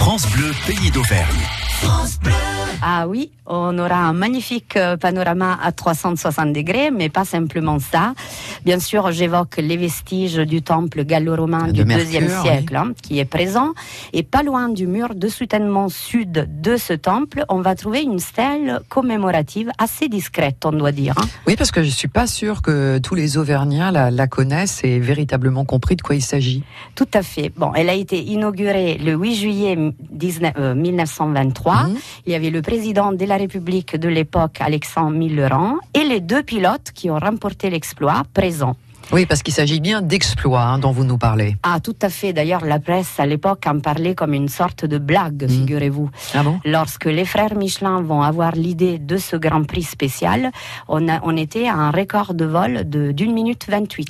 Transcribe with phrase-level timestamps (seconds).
[0.00, 1.46] France Bleu, pays d'Auvergne.
[2.82, 8.14] Ah oui, on aura un magnifique euh, panorama à 360 degrés, mais pas simplement ça.
[8.64, 13.18] Bien sûr, j'évoque les vestiges du temple gallo-romain De du Mercure, deuxième siècle, hein, qui
[13.18, 13.72] est présent.
[14.14, 18.18] Et pas loin du mur de soutènement sud de ce temple, on va trouver une
[18.18, 21.14] stèle commémorative assez discrète, on doit dire.
[21.18, 21.26] hein.
[21.46, 24.98] Oui, parce que je suis pas sûre que tous les Auvergnats la, la connaissent et
[25.00, 26.62] véritablement compris de quoi il s'agit.
[26.94, 27.52] Tout à fait.
[27.56, 29.76] Bon, elle a été inaugurée le 8 juillet
[30.20, 31.84] 19 euh, 1923.
[31.84, 31.96] Mhm.
[32.26, 36.42] Il y avait le président de la République de l'époque, Alexandre Millerand, et les deux
[36.42, 38.76] pilotes qui ont remporté l'exploit présents.
[39.12, 41.56] Oui, parce qu'il s'agit bien d'exploits hein, dont vous nous parlez.
[41.64, 42.32] Ah, tout à fait.
[42.32, 46.10] D'ailleurs, la presse à l'époque en parlait comme une sorte de blague, figurez-vous.
[46.32, 46.60] Ah bon?
[46.64, 50.52] Lorsque les frères Michelin vont avoir l'idée de ce Grand Prix spécial,
[50.86, 54.08] on, a, on était à un record de vol de d'une minute 28.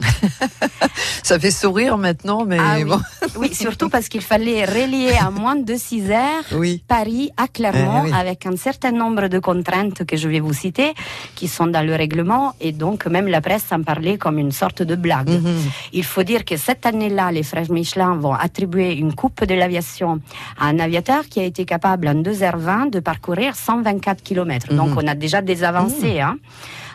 [1.23, 2.84] Ça fait sourire maintenant, mais Ah oui.
[2.84, 3.01] bon.
[3.38, 6.82] oui, surtout parce qu'il fallait relier à moins de 6 heures Oui.
[6.87, 8.16] Paris à Clermont Eh oui.
[8.18, 10.92] avec un certain nombre de contraintes que je vais vous citer
[11.37, 14.82] qui sont dans le règlement et donc même la presse en parlait comme une sorte
[14.82, 15.30] de blague.
[15.30, 15.57] Mhm.
[15.93, 20.21] Il faut dire que cette année-là, les frères Michelin vont attribuer une coupe de l'aviation
[20.59, 24.74] à un aviateur qui a été capable en 2h20 de parcourir 124 km.
[24.74, 26.21] Donc on a déjà des avancées.
[26.21, 26.37] hein,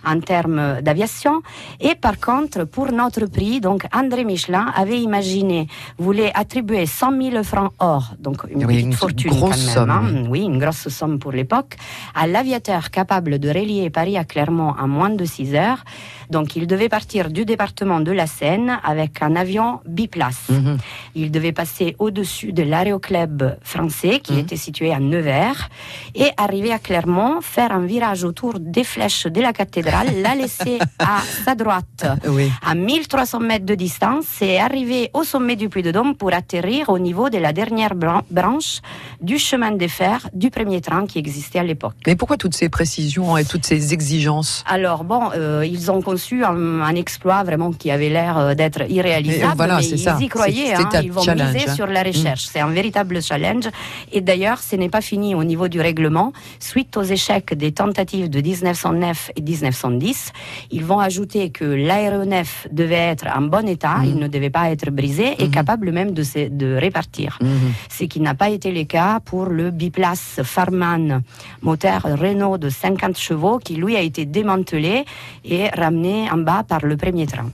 [0.05, 1.41] en termes d'aviation.
[1.79, 7.43] Et par contre, pour notre prix, donc André Michelin avait imaginé, voulait attribuer 100 000
[7.43, 9.73] francs or, donc une Oui, petite une fortune quand même, hein.
[9.73, 11.75] somme, oui, une grosse somme pour l'époque,
[12.13, 15.83] à l'aviateur capable de relier Paris à Clermont en moins de 6 heures.
[16.29, 20.49] Donc il devait partir du département de la Seine avec un avion biplace.
[20.49, 20.77] Mhm.
[21.15, 24.39] Il devait passer au-dessus de l'aéroclub français qui Mhm.
[24.39, 25.69] était situé à Nevers
[26.13, 30.77] et arriver à Clermont, faire un virage autour des flèches de la cathédrale, la laisser
[30.99, 32.51] à sa droite Oui.
[32.65, 37.29] à 1300 mètres de distance et arriver au sommet du Puy-de-Dôme pour atterrir au niveau
[37.29, 38.81] de la dernière bran- branche
[39.21, 41.95] du chemin de fer du premier train qui existait à l'époque.
[42.07, 44.63] Mais pourquoi toutes ces précisions et toutes ces exigences?
[44.67, 48.81] Alors bon, euh, ils ont conçu un, un exploit vraiment qui avait l'air euh, d'être
[48.89, 50.17] irréalisable, Et voilà, mais ils ça.
[50.19, 50.73] y croyaient.
[50.73, 51.75] Hein, ils vont challenge, miser hein.
[51.75, 52.43] sur la recherche.
[52.51, 53.65] C'est un véritable challenge.
[54.11, 56.33] Et d'ailleurs, ce n'est pas fini au niveau du règlement.
[56.59, 60.31] Suite aux échecs des tentatives de 1909 et 1910,
[60.71, 64.89] ils vont ajouter que l'aéronef devait être en bon état, il ne devait pas être
[64.91, 67.71] brisé et capable même de, se- de répartir Mhm.
[67.89, 71.21] ce qui n'a pas été le cas pour le biplace Farman
[71.61, 75.05] moteur Renault de 50 chevaux qui lui a été démantelé
[75.43, 77.49] et ramené en bas par le premier train.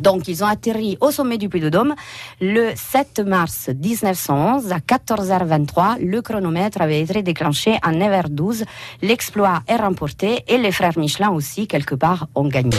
[0.00, 1.94] Donc ils ont atterri au sommet du Puy-de-Dôme
[2.40, 5.98] le 7 mars 1911 à 14h23.
[6.00, 8.64] Le chronomètre avait été déclenché en 9h12.
[9.02, 12.76] L'exploit est remporté et les frères Michelin aussi quelque part ont gagné.